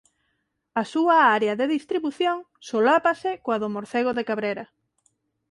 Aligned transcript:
A 0.81 0.83
súa 0.93 1.17
área 1.37 1.57
de 1.59 1.65
distribución 1.75 2.37
solápase 2.69 3.31
coa 3.43 3.61
do 3.63 3.69
morcego 3.75 4.11
de 4.17 4.27
Cabrera. 4.29 4.65